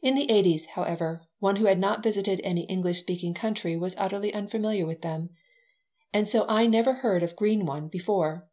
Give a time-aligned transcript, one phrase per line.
[0.00, 4.32] In the eighties, however, one who had not visited any English speaking country was utterly
[4.32, 5.34] unfamiliar with them.
[6.14, 8.48] And so I had never heard of "green one" before.